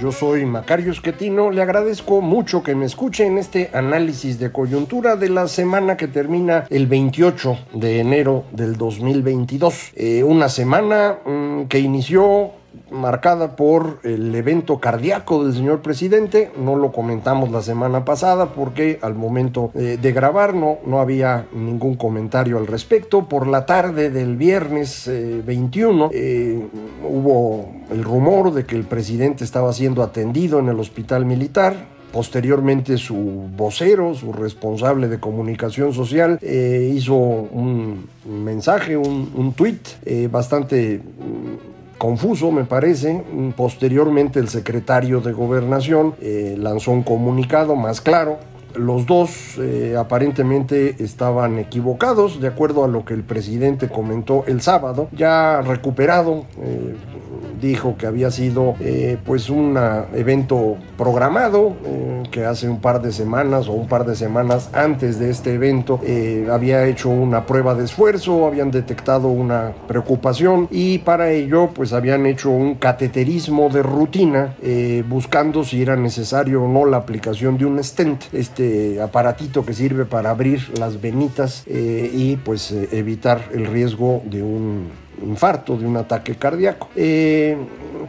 [0.00, 5.14] Yo soy Macario Esquetino, le agradezco mucho que me escuche en este análisis de coyuntura
[5.16, 9.92] de la semana que termina el 28 de enero del 2022.
[9.94, 12.52] Eh, una semana mm, que inició
[12.90, 16.50] marcada por el evento cardíaco del señor presidente.
[16.58, 21.46] No lo comentamos la semana pasada porque al momento eh, de grabar no, no había
[21.52, 23.28] ningún comentario al respecto.
[23.28, 26.66] Por la tarde del viernes 21 eh,
[27.08, 32.00] hubo el rumor de que el presidente estaba siendo atendido en el hospital militar.
[32.12, 39.80] Posteriormente su vocero, su responsable de comunicación social, eh, hizo un mensaje, un, un tuit
[40.28, 41.00] bastante
[42.00, 43.22] confuso, me parece.
[43.54, 48.38] Posteriormente el secretario de gobernación eh, lanzó un comunicado más claro.
[48.74, 54.60] Los dos eh, aparentemente estaban equivocados, de acuerdo a lo que el presidente comentó el
[54.60, 56.44] sábado, ya recuperado.
[56.62, 56.94] Eh,
[57.60, 59.78] dijo que había sido eh, pues un
[60.14, 61.74] evento programado
[62.30, 66.00] que hace un par de semanas o un par de semanas antes de este evento
[66.50, 72.24] había hecho una prueba de esfuerzo, habían detectado una preocupación y para ello pues habían
[72.24, 74.54] hecho un cateterismo de rutina
[75.06, 78.59] buscando si era necesario o no la aplicación de un stent, este
[79.02, 84.88] aparatito que sirve para abrir las venitas y pues evitar el riesgo de un
[85.22, 86.88] infarto, de un ataque cardíaco.
[86.96, 87.56] Eh,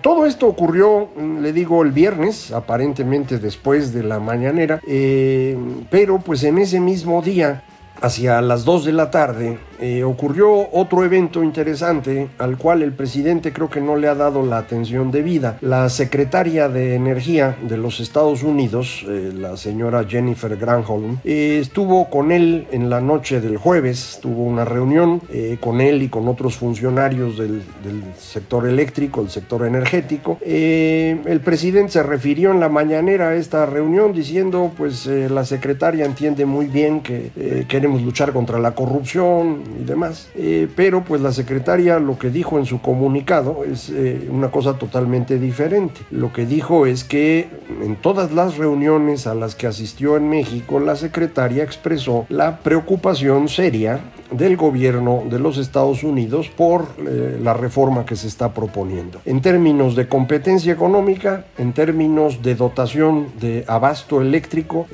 [0.02, 1.10] todo esto ocurrió,
[1.42, 5.58] le digo, el viernes, aparentemente después de la mañanera, eh,
[5.90, 7.64] pero pues en ese mismo día
[8.02, 13.52] hacia las 2 de la tarde, eh, ocurrió otro evento interesante al cual el presidente
[13.52, 15.58] creo que no le ha dado la atención debida.
[15.62, 22.12] La secretaria de Energía de los Estados Unidos, eh, la señora Jennifer Granholm, eh, estuvo
[22.12, 25.22] con él en la noche del jueves, tuvo una reunión
[25.60, 30.38] con él y con otros funcionarios del, del sector eléctrico, el sector energético.
[30.42, 36.46] el presidente se refirió en la mañanera a esta reunión diciendo, pues la secretaria entiende
[36.46, 40.30] muy bien que queremos luchar contra la corrupción y demás.
[40.36, 44.78] Eh, pero pues la secretaria lo que dijo en su comunicado es eh, una cosa
[44.78, 46.02] totalmente diferente.
[46.12, 47.50] Lo que dijo es que
[47.82, 53.48] en todas las reuniones a las que asistió en México, la secretaria expresó la preocupación
[53.48, 54.00] seria
[54.32, 59.22] del gobierno de los Estados Unidos por eh, la reforma que se está proponiendo.
[59.26, 64.88] En términos de competencia económica, en términos de dotación de abasto eléctrico,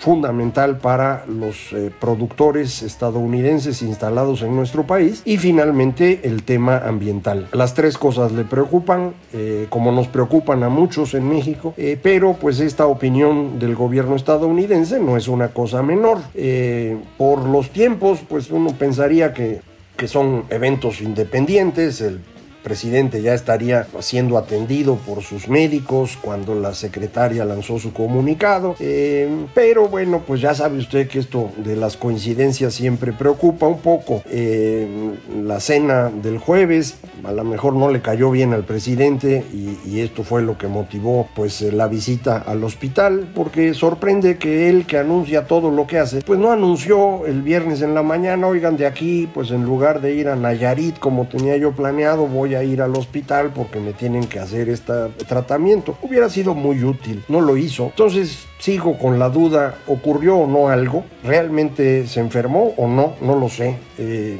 [0.00, 7.48] fundamental para los productores estadounidenses instalados en nuestro país y finalmente el tema ambiental.
[7.52, 12.34] Las tres cosas le preocupan, eh, como nos preocupan a muchos en México, eh, pero
[12.34, 16.18] pues esta opinión del gobierno estadounidense no es una cosa menor.
[16.34, 19.60] Eh, por los tiempos, pues uno pensaría que,
[19.96, 22.20] que son eventos independientes, el
[22.66, 28.74] presidente ya estaría siendo atendido por sus médicos cuando la secretaria lanzó su comunicado.
[28.80, 33.78] Eh, pero bueno, pues ya sabe usted que esto de las coincidencias siempre preocupa un
[33.78, 34.20] poco.
[34.28, 39.78] Eh, la cena del jueves a lo mejor no le cayó bien al presidente y,
[39.88, 44.86] y esto fue lo que motivó pues la visita al hospital porque sorprende que él
[44.86, 48.76] que anuncia todo lo que hace pues no anunció el viernes en la mañana oigan
[48.76, 52.55] de aquí pues en lugar de ir a Nayarit como tenía yo planeado voy a
[52.62, 54.92] ir al hospital porque me tienen que hacer este
[55.28, 55.96] tratamiento.
[56.02, 57.86] Hubiera sido muy útil, no lo hizo.
[57.86, 61.04] Entonces sigo con la duda, ¿ocurrió o no algo?
[61.24, 63.14] ¿Realmente se enfermó o no?
[63.20, 63.76] No lo sé.
[63.98, 64.38] Eh,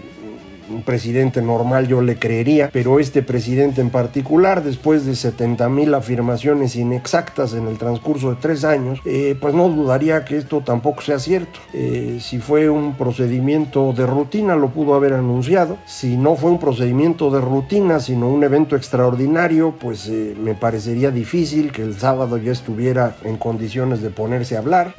[0.71, 5.95] un presidente normal yo le creería, pero este presidente en particular, después de 70 mil
[5.95, 11.03] afirmaciones inexactas en el transcurso de tres años, eh, pues no dudaría que esto tampoco
[11.03, 11.61] sea cierto.
[11.73, 15.79] Eh, si fue un procedimiento de rutina, lo pudo haber anunciado.
[15.87, 21.11] Si no fue un procedimiento de rutina, sino un evento extraordinario, pues eh, me parecería
[21.11, 24.95] difícil que el sábado ya estuviera en condiciones de ponerse a hablar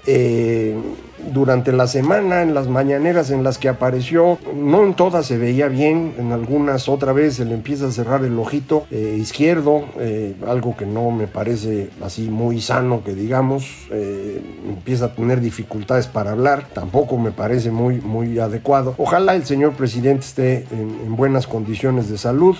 [1.33, 5.67] durante la semana, en las mañaneras en las que apareció, no en todas se veía
[5.67, 10.35] bien, en algunas otra vez se le empieza a cerrar el ojito eh, izquierdo, eh,
[10.47, 16.07] algo que no me parece así muy sano que digamos, eh, empieza a tener dificultades
[16.07, 18.95] para hablar, tampoco me parece muy, muy adecuado.
[18.97, 22.55] Ojalá el señor presidente esté en, en buenas condiciones de salud,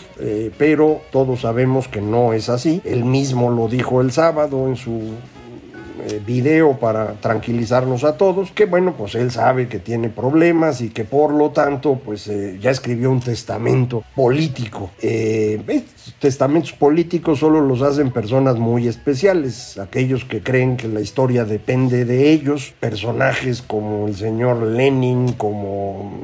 [0.57, 2.81] pero todos sabemos que no es así.
[2.83, 5.01] Él mismo lo dijo el sábado en su
[6.05, 10.89] eh, video para tranquilizarnos a todos, que bueno, pues él sabe que tiene problemas y
[10.89, 14.91] que por lo tanto, pues eh, ya escribió un testamento político.
[15.01, 15.61] Eh,
[16.19, 22.05] testamentos políticos solo los hacen personas muy especiales, aquellos que creen que la historia depende
[22.05, 26.21] de ellos, personajes como el señor Lenin, como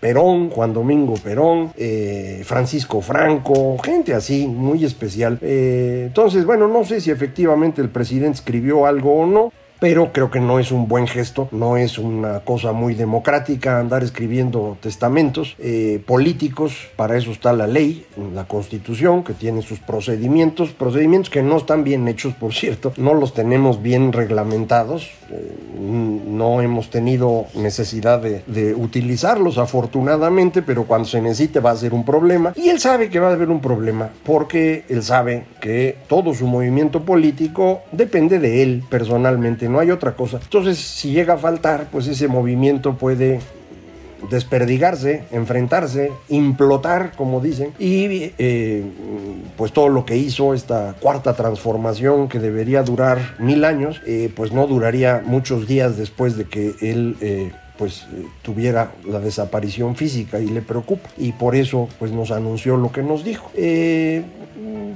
[0.00, 5.38] Perón, Juan Domingo Perón, eh, Francisco Franco, gente así, muy especial.
[5.42, 10.30] Eh, entonces, bueno, no sé si efectivamente el presidente escribió algo o no, pero creo
[10.30, 15.56] que no es un buen gesto, no es una cosa muy democrática andar escribiendo testamentos
[15.58, 21.42] eh, políticos, para eso está la ley, la constitución, que tiene sus procedimientos, procedimientos que
[21.42, 27.46] no están bien hechos, por cierto, no los tenemos bien reglamentados, eh, no hemos tenido
[27.54, 32.68] necesidad de, de, utilizarlos afortunadamente, pero cuando se necesite va a ser un problema, y
[32.68, 37.04] él sabe que va a haber un problema, porque él sabe que todo su movimiento
[37.04, 40.38] político depende de él personalmente no hay otra cosa.
[40.42, 43.40] Entonces, si llega a faltar, pues ese movimiento puede
[44.30, 48.84] desperdigarse, enfrentarse, implotar, como dicen, y eh,
[49.56, 54.52] pues todo lo que hizo esta cuarta transformación que debería durar mil años, eh, pues
[54.52, 58.06] no duraría muchos días después de que él eh, pues
[58.42, 63.02] tuviera la desaparición física y le preocupa y por eso pues nos anunció lo que
[63.02, 63.50] nos dijo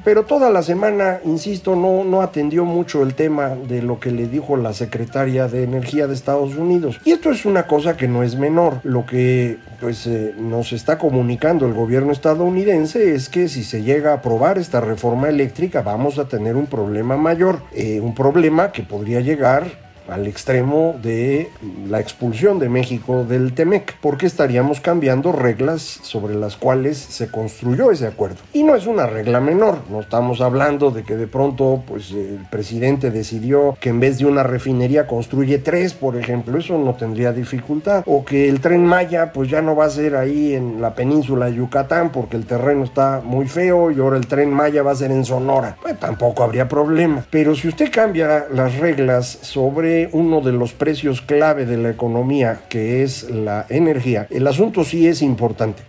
[0.04, 4.26] pero toda la semana, insisto, no, no atendió mucho el tema de lo que le
[4.26, 7.00] dijo la secretaria de Energía de Estados Unidos.
[7.04, 8.80] Y esto es una cosa que no es menor.
[8.82, 14.10] Lo que pues eh, nos está comunicando el gobierno estadounidense es que si se llega
[14.10, 18.82] a aprobar esta reforma eléctrica vamos a tener un problema mayor, eh, un problema que
[18.82, 21.48] podría llegar al extremo de
[21.88, 27.90] la expulsión de México del TEMEC, porque estaríamos cambiando reglas sobre las cuales se construyó
[27.90, 28.36] ese acuerdo.
[28.52, 32.40] Y no es una regla menor, no estamos hablando de que de pronto pues el
[32.50, 37.32] presidente decidió que en vez de una refinería construye tres, por ejemplo, eso no tendría
[37.32, 40.94] dificultad, o que el tren Maya pues ya no va a ser ahí en la
[40.94, 44.92] península de Yucatán porque el terreno está muy feo y ahora el tren Maya va
[44.92, 47.24] a ser en Sonora, pues tampoco habría problema.
[47.30, 52.62] Pero si usted cambia las reglas sobre uno de los precios clave de la economía,
[52.68, 55.82] que es la energía, el asunto sí es importante.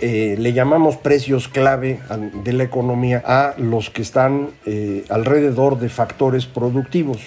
[0.00, 1.98] Eh, le llamamos precios clave
[2.44, 7.18] de la economía a los que están eh, alrededor de factores productivos,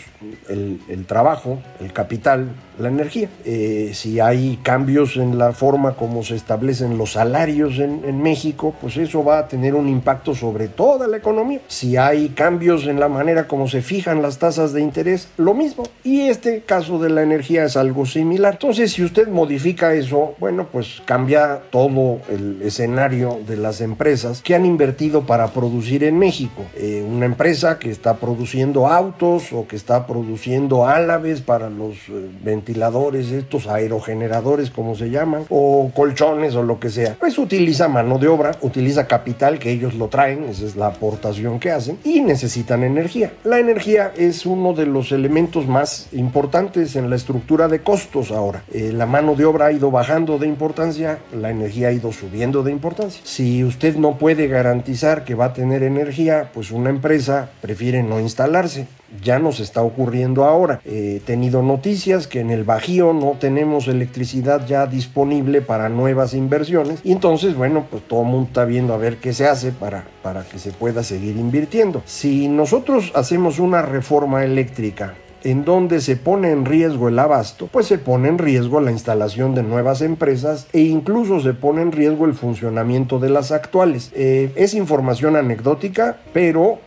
[0.47, 2.47] el, el trabajo, el capital,
[2.81, 3.29] la energía.
[3.45, 8.97] Eh, si hay cambios en la forma como se establecen los salarios en, México, pues
[8.97, 11.59] eso va a tener un impacto sobre toda la economía.
[11.67, 15.83] Si hay cambios en la manera como se fijan las tasas de interés, lo mismo.
[16.03, 18.53] Y este caso de la energía es algo similar.
[18.53, 24.55] Entonces, si usted modifica eso, bueno, pues cambia todo el escenario de las empresas que
[24.55, 26.63] han invertido para producir en México.
[26.75, 32.29] Eh, una empresa que está produciendo autos o que está produciendo álabes para los eh,
[32.43, 38.17] ventiladores, estos aerogeneradores como se llaman, o colchones o lo que sea, pues utiliza mano
[38.17, 42.21] de obra, utiliza capital que ellos lo traen, esa es la aportación que hacen, y
[42.21, 43.33] necesitan energía.
[43.43, 48.63] La energía es uno de los elementos más importantes en la estructura de costos ahora.
[48.71, 52.63] Eh, la mano de obra ha ido bajando de importancia, la energía ha ido subiendo
[52.63, 53.21] de importancia.
[53.23, 58.19] Si usted no puede garantizar que va a tener energía, pues una empresa prefiere no
[58.19, 58.87] instalarse
[59.23, 60.81] ya nos está ocurriendo ahora.
[60.85, 66.99] He tenido noticias que en el Bajío no tenemos electricidad ya disponible para nuevas inversiones
[67.03, 70.05] y entonces, bueno, pues todo el mundo está viendo a ver qué se hace para,
[70.21, 72.01] para que se pueda seguir invirtiendo.
[72.05, 77.87] Si nosotros hacemos una reforma eléctrica en donde se pone en riesgo el abasto, pues
[77.87, 82.25] se pone en riesgo la instalación de nuevas empresas e incluso se pone en riesgo
[82.25, 84.11] el funcionamiento de las actuales.
[84.13, 86.79] Eh, es información anecdótica, pero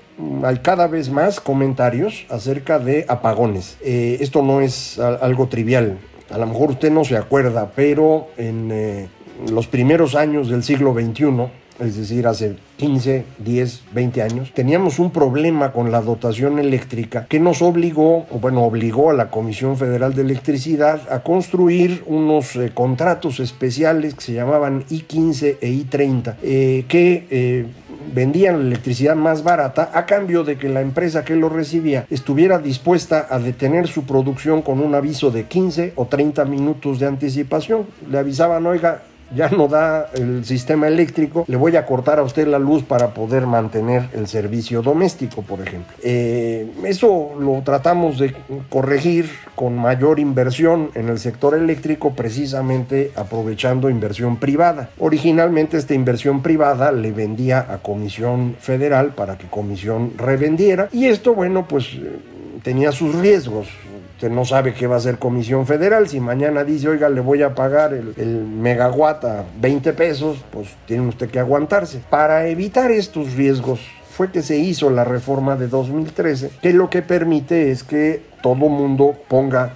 [0.44, 3.76] hay cada vez más comentarios acerca de apagones.
[3.82, 5.98] Eh, esto no es algo trivial.
[6.30, 9.08] A lo mejor usted no se acuerda, pero en, eh,
[9.50, 11.48] los primeros años del siglo XXI,
[11.80, 17.40] es decir, hace 15, 10, 20 años, teníamos un problema con la dotación eléctrica que
[17.40, 22.70] nos obligó, o bueno, obligó a la Comisión Federal de Electricidad a construir unos eh,
[22.72, 27.66] contratos especiales que se llamaban I-15 e I-30, eh, que eh,
[28.12, 32.58] vendían la electricidad más barata a cambio de que la empresa que lo recibía estuviera
[32.58, 37.86] dispuesta a detener su producción con un aviso de 15 o 30 minutos de anticipación.
[38.10, 39.02] Le avisaban, oiga,
[39.34, 43.14] ya no da el sistema eléctrico, le voy a cortar a usted la luz para
[43.14, 45.94] poder mantener el servicio doméstico, por ejemplo.
[46.02, 48.34] Eh, eso lo tratamos de
[48.68, 54.90] corregir con mayor inversión en el sector eléctrico, precisamente aprovechando inversión privada.
[54.98, 61.34] Originalmente esta inversión privada le vendía a Comisión Federal para que Comisión revendiera y esto,
[61.34, 62.18] bueno, pues eh,
[62.62, 63.68] tenía sus riesgos
[64.14, 66.08] Usted no sabe qué va a hacer Comisión Federal.
[66.08, 70.68] Si mañana dice, oiga, le voy a pagar el, el megawatt a 20 pesos, pues
[70.86, 72.00] tiene usted que aguantarse.
[72.10, 73.80] Para evitar estos riesgos
[74.10, 78.54] fue que se hizo la reforma de 2013, que lo que permite es que todo
[78.54, 79.72] mundo ponga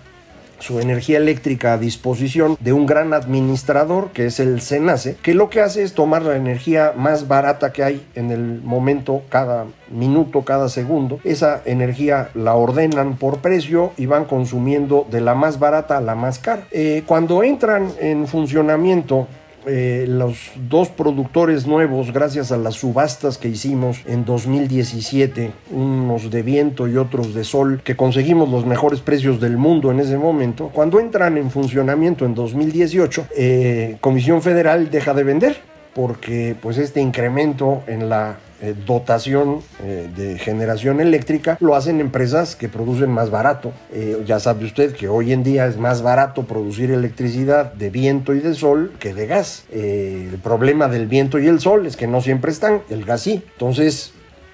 [0.58, 5.50] su energía eléctrica a disposición de un gran administrador que es el SENACE, que lo
[5.50, 10.42] que hace es tomar la energía más barata que hay en el momento, cada minuto,
[10.42, 11.20] cada segundo.
[11.24, 16.14] Esa energía la ordenan por precio y van consumiendo de la más barata a la
[16.14, 16.66] más cara.
[16.70, 19.26] Eh, cuando entran en funcionamiento
[19.66, 26.42] eh, los dos productores nuevos, gracias a las subastas que hicimos en 2017, unos de
[26.42, 30.70] viento y otros de sol, que conseguimos los mejores precios del mundo en ese momento,
[30.72, 35.56] cuando entran en funcionamiento en 2018, eh, Comisión Federal deja de vender
[35.94, 42.56] porque pues este incremento en la eh, dotación eh, de generación eléctrica lo hacen empresas
[42.56, 43.72] que producen más barato.
[43.92, 48.34] Eh, ya sabe usted que hoy en día es más barato producir electricidad de viento
[48.34, 49.64] y de sol que de gas.
[49.70, 53.44] el problema del viento y el sol es que no siempre están, el gas sí.
[53.52, 54.12] Entonces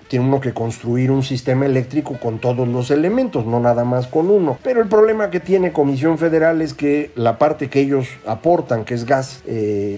[0.09, 4.29] tiene uno que construir un sistema eléctrico con todos los elementos, no nada más con
[4.29, 4.59] uno.
[4.63, 8.93] Pero el problema que tiene Comisión Federal es que la parte que ellos aportan, que
[8.93, 9.43] es gas,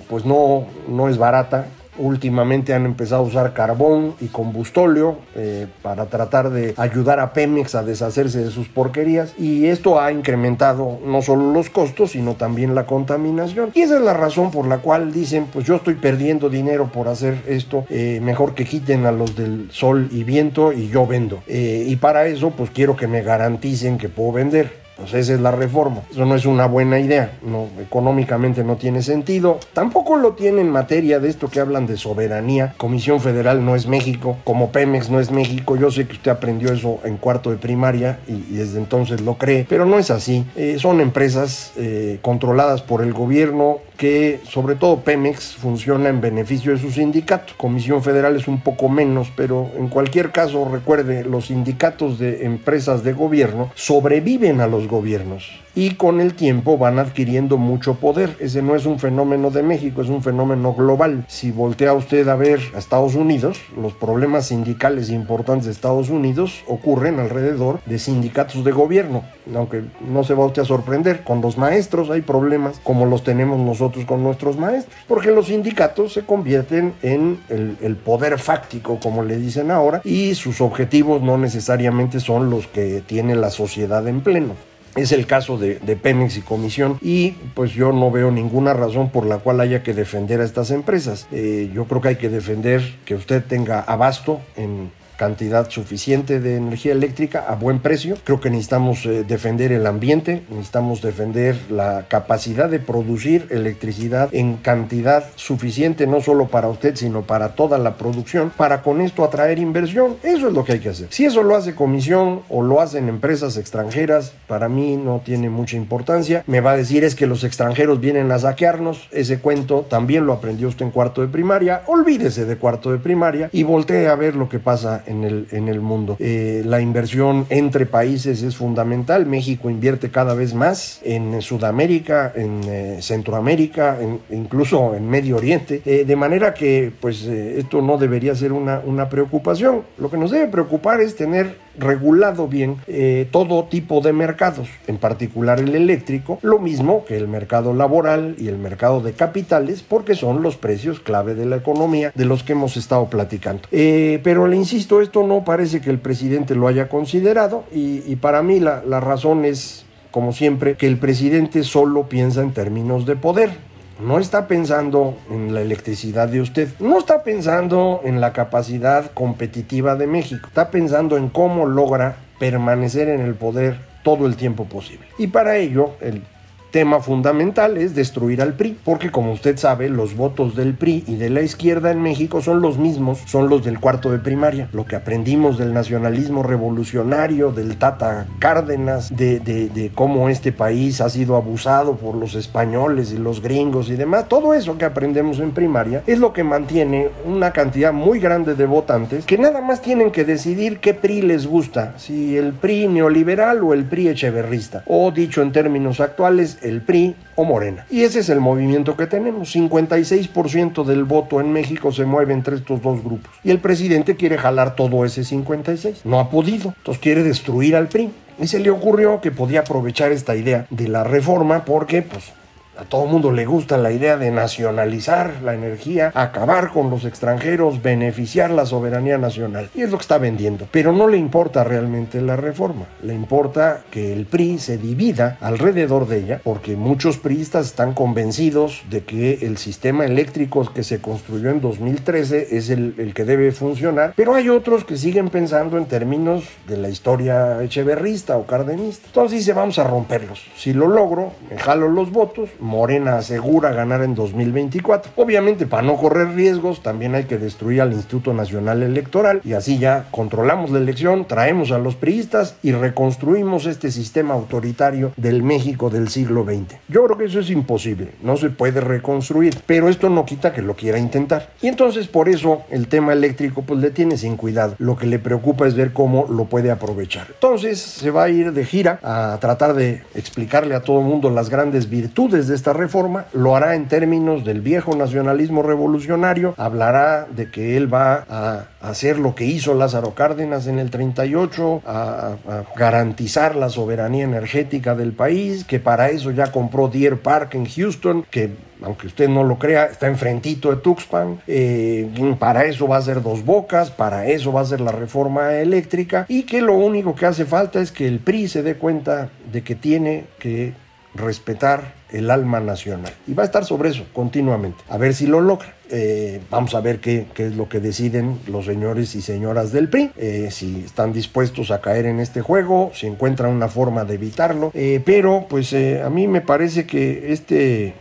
[0.09, 1.67] pues no, no es barata
[1.99, 7.75] Últimamente han empezado a usar carbón y combustóleo eh, para tratar de ayudar a Pemex
[7.75, 9.35] a deshacerse de sus porquerías.
[9.39, 13.71] Y esto ha incrementado no solo los costos sino también la contaminación.
[13.75, 17.09] Y esa es la razón por la cual dicen pues yo estoy perdiendo dinero por
[17.09, 21.43] hacer esto eh, mejor que quiten a los del sol y viento y yo vendo.
[21.47, 25.41] Eh, y para eso pues quiero que me garanticen que puedo vender pues esa es
[25.41, 26.03] la reforma.
[26.11, 27.39] Eso no es una buena idea.
[27.43, 29.59] No, económicamente no tiene sentido.
[29.73, 32.75] Tampoco lo tiene en materia de esto que hablan de soberanía.
[32.77, 35.77] Comisión Federal no es México, como Pemex no es México.
[35.77, 39.67] Yo sé que usted aprendió eso en cuarto de primaria y, desde entonces lo cree,
[39.69, 40.47] pero no es así.
[40.57, 46.73] Eh, son empresas eh, controladas por el gobierno que, sobre todo Pemex, funciona en beneficio
[46.73, 47.55] de sus sindicatos.
[47.57, 53.03] Comisión Federal es un poco menos, pero en cualquier caso, recuerde, los sindicatos de empresas
[53.03, 58.35] de gobierno sobreviven a los gobiernos y con el tiempo van adquiriendo mucho poder.
[58.41, 61.25] Ese no es un fenómeno de México, es un fenómeno global.
[61.29, 66.65] Si voltea usted a ver a Estados Unidos, los problemas sindicales importantes de Estados Unidos
[66.67, 69.23] ocurren alrededor de sindicatos de gobierno,
[69.55, 71.23] aunque no se va usted a sorprender.
[71.25, 76.15] Con los maestros hay problemas como los tenemos nosotros con nuestros maestros, porque los sindicatos
[76.15, 81.37] se convierten en el, el poder fáctico, como le dicen ahora, y sus objetivos no
[81.37, 84.55] necesariamente son los que tiene la sociedad en pleno.
[84.97, 89.27] Es el caso de, Pemex y Comisión y pues yo no veo ninguna razón por
[89.27, 91.27] la cual haya que defender a estas empresas.
[91.33, 96.57] Eh, yo creo que hay que defender que usted tenga abasto en cantidad suficiente de
[96.57, 98.17] energía eléctrica a buen precio.
[98.25, 104.57] Creo que necesitamos eh, defender el ambiente, necesitamos defender la capacidad de producir electricidad en
[104.57, 109.59] cantidad suficiente, no solo para usted, sino para toda la producción, para con esto atraer
[109.59, 110.17] inversión.
[110.23, 111.09] Eso es lo que hay que hacer.
[111.11, 115.77] Si eso lo hace comisión o lo hacen empresas extranjeras, para mí no tiene mucha
[115.77, 116.45] importancia.
[116.47, 119.09] Me va a decir es que los extranjeros vienen a saquearnos.
[119.11, 121.83] Ese cuento también lo aprendió usted en cuarto de primaria.
[121.87, 125.69] Olvídese de cuarto de primaria y voltee a ver lo que pasa en el, en
[125.69, 126.17] el mundo.
[126.19, 129.27] Eh, la inversión entre países es fundamental.
[129.27, 133.99] México invierte cada vez más en Sudamérica, en eh, Centroamérica,
[134.31, 135.83] incluso en Medio Oriente.
[135.85, 139.83] Eh, de manera que pues esto no debería ser una, una preocupación.
[139.99, 144.99] Lo que nos debe preocupar es tener regulado bien eh, todo tipo de mercados, en
[144.99, 150.15] particular el eléctrico, lo mismo que el mercado laboral y el mercado de capitales, porque
[150.15, 153.63] son los precios clave de la economía de los que hemos estado platicando.
[153.73, 158.43] Eh, pero le insisto, esto no parece que el presidente lo haya considerado y, para
[158.43, 163.66] mí la razón es, como siempre, que el presidente solo piensa en términos de poder
[163.99, 169.97] no está pensando en la electricidad de usted, no está pensando en la capacidad competitiva
[169.97, 175.07] de México, está pensando en cómo logra permanecer en el poder todo el tiempo posible.
[175.19, 176.23] Y para ello, el
[176.71, 181.17] tema fundamental es destruir al PRI, porque como usted sabe, los votos del PRI y
[181.17, 184.69] de la izquierda en México son los mismos, son los del cuarto de primaria.
[184.73, 191.09] Lo que aprendimos del nacionalismo revolucionario, del Tata Cárdenas, de, de, cómo este país ha
[191.09, 195.53] sido abusado por los españoles y los gringos y demás, todo eso que aprendemos en
[195.53, 200.11] primaria es lo que mantiene una cantidad muy grande de votantes que nada más tienen
[200.11, 205.11] que decidir qué PRI les gusta, si el PRI neoliberal o el PRI echeverrista, o
[205.11, 207.87] dicho en términos actuales, el PRI o Morena.
[207.91, 209.55] Y ese es el movimiento que tenemos.
[209.55, 213.31] 56% del voto en México se mueve entre estos dos grupos.
[213.45, 216.03] Y el presidente quiere jalar todo ese 56.
[216.05, 216.75] No ha podido.
[216.79, 218.11] Entonces quiere destruir al PRI.
[218.39, 222.33] Y se le ocurrió que podía aprovechar esta idea de la reforma porque pues
[222.79, 227.83] a todo mundo le gusta la idea de nacionalizar la energía, acabar con los extranjeros,
[227.83, 229.71] beneficiar la soberanía nacional.
[229.75, 230.69] Y es lo que está vendiendo.
[230.71, 232.87] Pero no le importa realmente la reforma.
[233.03, 238.83] Le importa que el PRI se divida alrededor de ella, porque muchos priistas están convencidos
[238.91, 243.53] de que el sistema eléctrico que se construyó en 2013 es el, el que debe
[243.53, 244.13] funcionar.
[244.17, 249.07] Pero hay otros que siguen pensando en términos de la historia echeverrista o cardenista.
[249.07, 250.45] Entonces dice, vamos a romperlos.
[250.57, 255.13] Si lo logro, me jalo los votos, Morena asegura ganar en 2024.
[255.17, 259.79] Obviamente, para no correr riesgos, también hay que destruir al Instituto Nacional Electoral y así
[259.79, 265.89] ya controlamos la elección, traemos a los priistas y reconstruimos este sistema autoritario del México
[265.89, 266.77] del siglo XX.
[266.89, 270.63] Yo creo que eso es imposible, no se puede reconstruir, pero esto no quita que
[270.63, 271.51] lo quiera intentar.
[271.63, 274.75] Y entonces por eso el tema eléctrico pues le tiene sin cuidado.
[274.79, 277.29] Lo que le preocupa es ver cómo lo puede aprovechar.
[277.31, 281.31] Entonces se va a ir de gira a tratar de explicarle a todo el mundo
[281.31, 287.27] las grandes virtudes de esta reforma, lo hará en términos del viejo nacionalismo revolucionario, hablará
[287.31, 292.37] de que él va a hacer lo que hizo Lázaro Cárdenas en el 38, a,
[292.77, 298.25] garantizar la soberanía energética del país, que para eso ya compró Deer Park en Houston,
[298.31, 298.51] que
[298.83, 302.09] aunque usted no lo crea, está enfrentito de Tuxpan, eh,
[302.39, 306.27] para eso va a ser dos bocas, para eso va a ser la reforma eléctrica
[306.29, 309.63] y que lo único que hace falta es que el PRI se dé cuenta de
[309.63, 310.75] que tiene que
[311.17, 313.13] respetar el alma nacional.
[313.27, 314.83] Y va a estar sobre eso continuamente.
[314.89, 315.75] A ver si lo logra.
[315.91, 319.89] Eh, vamos a ver qué, qué, es lo que deciden los señores y señoras del
[319.89, 324.15] PRI, eh, si están dispuestos a caer en este juego, si encuentran una forma de
[324.15, 324.73] evitarlo.
[324.75, 327.95] Eh, pero pues a mí me parece que este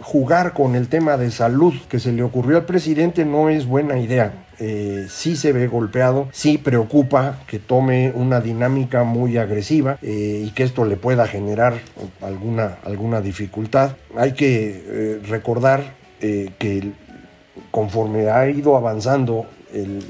[0.00, 3.98] jugar con el tema de salud que se le ocurrió al presidente no es buena
[3.98, 4.45] idea.
[4.58, 10.50] Eh, sí se ve golpeado, sí preocupa que tome una dinámica muy agresiva eh, y
[10.52, 11.74] que esto le pueda generar
[12.22, 13.96] alguna, alguna dificultad.
[14.16, 16.92] Hay que eh, recordar que
[17.70, 19.46] conforme ha ido avanzando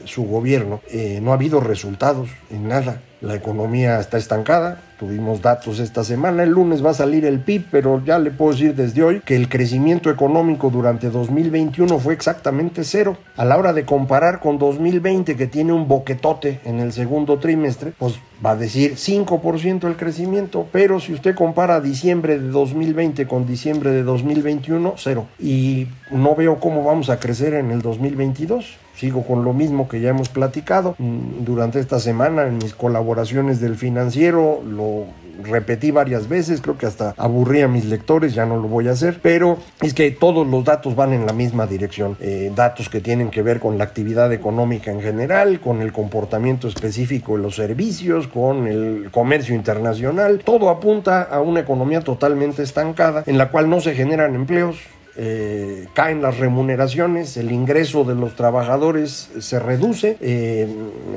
[0.04, 0.80] su gobierno,
[1.20, 3.02] no ha habido resultados en nada.
[3.20, 7.66] La economía está estancada, Tuvimos datos esta semana, el lunes va a salir el PIB,
[7.70, 12.82] pero ya le puedo decir desde hoy que el crecimiento económico durante 2021 fue exactamente
[12.82, 13.18] cero.
[13.36, 17.92] A la hora de comparar con 2020, que tiene un boquetote en el segundo trimestre,
[17.98, 23.46] pues va a decir 5% el crecimiento, pero si usted compara diciembre de 2020 con
[23.46, 25.26] diciembre de 2021, cero.
[25.38, 30.00] Y no veo cómo vamos a crecer en el 2022 sigo con lo mismo que
[30.00, 30.94] ya hemos platicado.
[30.98, 35.06] Mm, durante esta semana en mis colaboraciones del financiero, lo
[35.42, 38.92] repetí varias veces, creo que hasta aburrí a mis lectores, ya no lo voy a
[38.92, 43.00] hacer, pero es que todos los datos van en la misma dirección, eh, datos que
[43.00, 47.56] tienen que ver con la actividad económica en general, con el comportamiento específico de los
[47.56, 53.68] servicios, con el comercio internacional, todo apunta a una economía totalmente estancada en la cual
[53.68, 54.78] no se generan empleos,
[55.16, 60.68] eh, caen las remuneraciones, el ingreso de los trabajadores se reduce, eh,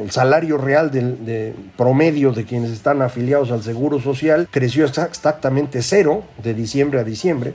[0.02, 6.24] el salario real del promedio de quienes están afiliados al Seguro Social creció exactamente cero
[6.42, 7.54] de diciembre a diciembre.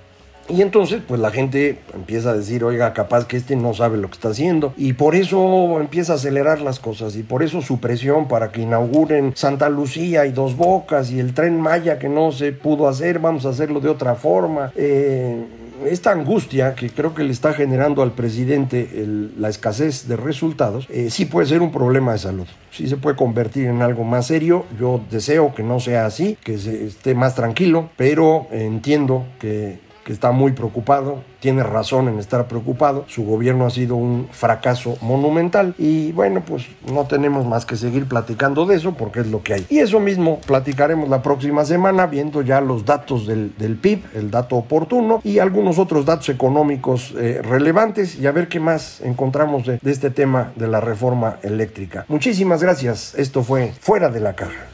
[0.49, 4.09] Y entonces, pues la gente empieza a decir, oiga, capaz que este no sabe lo
[4.09, 4.75] que está haciendo.
[4.77, 7.17] Y por eso empieza a acelerar las cosas.
[7.17, 11.33] Y por eso su presión para que inauguren Santa Lucía y Dos Bocas y el
[11.33, 14.71] tren Maya que no se pudo hacer, vamos a hacerlo de otra forma.
[14.77, 15.43] Eh,
[15.87, 18.89] esta angustia que creo que le está generando al presidente
[19.37, 23.17] la escasez de resultados, eh, sí puede ser un problema de salud, sí se puede
[23.17, 24.65] convertir en algo más serio.
[24.79, 30.13] Yo deseo que no sea así, que se esté más tranquilo, pero entiendo que que
[30.13, 35.75] está muy preocupado, tiene razón en estar preocupado, su gobierno ha sido un fracaso monumental
[35.79, 39.55] y bueno, pues no tenemos más que seguir platicando de eso porque es lo que
[39.55, 39.67] hay.
[39.69, 44.57] Y eso mismo platicaremos la próxima semana viendo ya los datos del, PIB, el dato
[44.57, 49.79] oportuno y algunos otros datos económicos eh, relevantes y a ver qué más encontramos de
[49.85, 52.05] este tema de la reforma eléctrica.
[52.09, 54.74] Muchísimas gracias, esto fue Fuera de la Caja.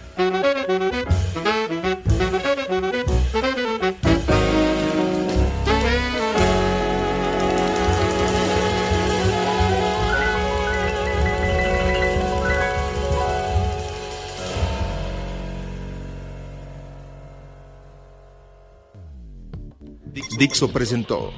[20.41, 21.35] Dixo presentó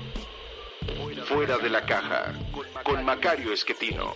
[1.27, 2.33] Fuera de la Caja
[2.85, 4.15] con Macario Esquetino.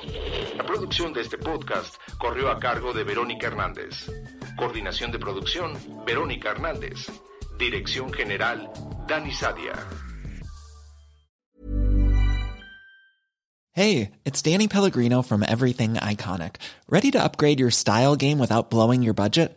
[0.56, 4.08] La producción de este podcast corrió a cargo de Verónica Hernández.
[4.56, 7.10] Coordinación de producción, Verónica Hernández.
[7.58, 8.70] Dirección General,
[9.08, 9.74] Dani Sadia.
[13.72, 16.58] Hey, it's Danny Pellegrino from Everything Iconic.
[16.88, 19.56] Ready to upgrade your style game without blowing your budget?